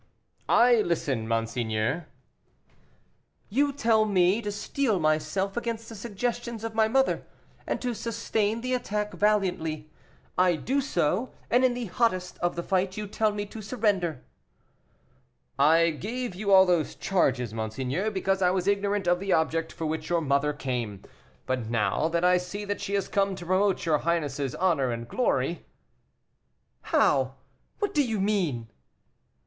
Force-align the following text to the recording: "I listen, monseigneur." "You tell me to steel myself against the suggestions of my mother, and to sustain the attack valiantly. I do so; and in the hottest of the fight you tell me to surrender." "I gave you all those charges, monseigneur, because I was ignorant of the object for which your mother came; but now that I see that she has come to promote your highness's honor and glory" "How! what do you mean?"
"I 0.49 0.81
listen, 0.81 1.27
monseigneur." 1.27 2.07
"You 3.49 3.71
tell 3.71 4.05
me 4.05 4.41
to 4.41 4.51
steel 4.51 4.97
myself 4.99 5.55
against 5.55 5.89
the 5.89 5.93
suggestions 5.95 6.63
of 6.63 6.73
my 6.73 6.87
mother, 6.87 7.23
and 7.67 7.79
to 7.83 7.93
sustain 7.93 8.61
the 8.61 8.73
attack 8.73 9.13
valiantly. 9.13 9.91
I 10.39 10.55
do 10.55 10.81
so; 10.81 11.33
and 11.51 11.63
in 11.63 11.75
the 11.75 11.85
hottest 11.85 12.39
of 12.39 12.55
the 12.55 12.63
fight 12.63 12.97
you 12.97 13.05
tell 13.05 13.31
me 13.31 13.45
to 13.45 13.61
surrender." 13.61 14.23
"I 15.59 15.91
gave 15.91 16.33
you 16.33 16.51
all 16.51 16.65
those 16.65 16.95
charges, 16.95 17.53
monseigneur, 17.53 18.09
because 18.09 18.41
I 18.41 18.49
was 18.49 18.65
ignorant 18.67 19.07
of 19.07 19.19
the 19.19 19.33
object 19.33 19.71
for 19.71 19.85
which 19.85 20.09
your 20.09 20.21
mother 20.21 20.51
came; 20.51 21.03
but 21.45 21.69
now 21.69 22.07
that 22.07 22.23
I 22.25 22.37
see 22.37 22.65
that 22.65 22.81
she 22.81 22.95
has 22.95 23.07
come 23.07 23.35
to 23.35 23.45
promote 23.45 23.85
your 23.85 23.99
highness's 23.99 24.55
honor 24.55 24.89
and 24.89 25.07
glory" 25.07 25.63
"How! 26.91 27.35
what 27.77 27.93
do 27.93 28.03
you 28.03 28.19
mean?" 28.19 28.67